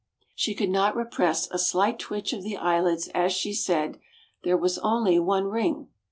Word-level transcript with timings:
She 0.33 0.55
could 0.55 0.71
not 0.71 0.95
repress 0.95 1.47
a 1.51 1.59
slight 1.59 1.99
twitch 1.99 2.33
of 2.33 2.41
the 2.41 2.57
eyelids 2.57 3.07
as 3.09 3.31
she 3.33 3.53
said: 3.53 3.99
"There 4.43 4.57
was 4.57 4.79
only 4.79 5.19
one 5.19 5.43
ring." 5.45 5.89